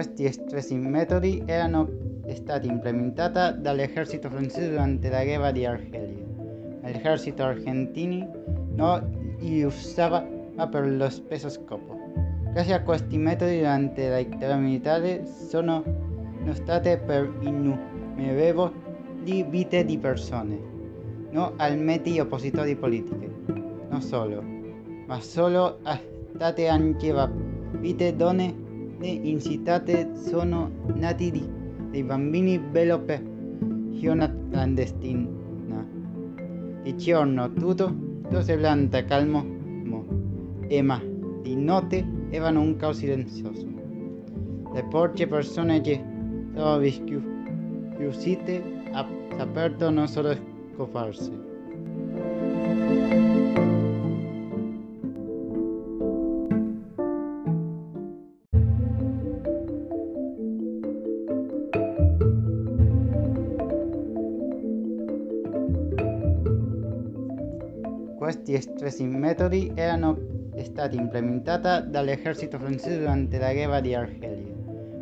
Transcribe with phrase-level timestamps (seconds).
[0.00, 1.86] Questi stessi metodi erano
[2.32, 6.24] stati implementati dall'esercito francese durante la guerra di Argelia.
[6.80, 8.26] L'esercito argentino
[8.72, 10.26] non li usava
[10.70, 11.98] per lo stesso scopo.
[12.50, 15.84] Grazie a questi metodi durante la dittatura militare sono
[16.52, 18.72] state per innumerevoli
[19.50, 20.58] vite di persone,
[21.30, 23.30] non almeno oppositori politici,
[23.90, 24.42] non solo,
[25.04, 25.76] ma sono
[26.34, 27.12] state anche
[27.72, 28.68] vite donne
[29.06, 31.48] in citate sono nati di,
[31.90, 33.22] dei bambini bello per
[33.92, 35.38] giornata clandestina.
[36.82, 37.86] Di giorno tutto,
[38.22, 39.44] tutto sembrante calmo,
[39.84, 40.04] mo,
[40.66, 41.00] e ma
[41.42, 43.66] di notte erano un caos silenzioso.
[44.72, 46.02] Le porte persone che
[46.52, 46.80] stavano
[47.96, 48.62] riuscite
[48.92, 49.06] a
[49.36, 50.34] saperto non solo
[50.74, 51.48] scoprirsi.
[68.20, 70.14] Questi stessi metodi erano
[70.58, 74.54] stati implementati dall'esercito francese durante la guerra di Argelia.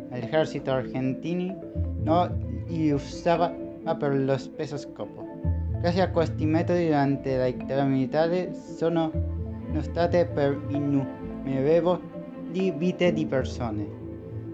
[0.09, 1.53] L'esercito argentino
[2.01, 3.53] non li usava
[3.99, 5.27] per lo stesso scopo.
[5.81, 9.11] Grazie a questi metodi durante la dittatura militare sono
[9.81, 13.85] state per innumerevoli vite di persone,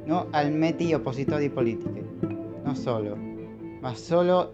[0.06, 2.04] non almeno oppositori politici,
[2.64, 3.16] non solo,
[3.80, 4.54] ma sono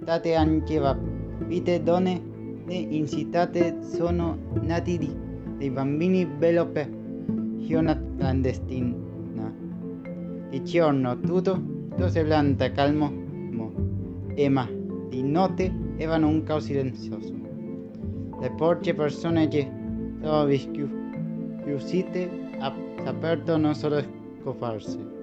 [0.00, 0.80] state anche
[1.38, 2.36] vite donne
[2.74, 5.14] in citate sono nati di,
[5.56, 6.88] dei bambini bello per
[7.58, 9.06] giornata clandestina.
[10.50, 13.12] Di giorno tutto, tutto sembrante calmo,
[13.50, 13.72] mo,
[14.34, 14.66] e ma
[15.08, 17.34] di notte erano un caos silenzioso.
[18.40, 19.68] Le porte persone che
[20.18, 20.46] stavano
[21.64, 22.74] riuscite a
[23.04, 24.02] saperto non solo
[24.40, 25.16] scoprirsi.